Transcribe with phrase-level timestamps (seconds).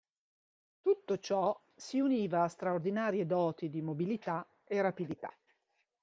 [0.81, 5.31] Tutto ciò si univa a straordinarie doti di mobilità e rapidità.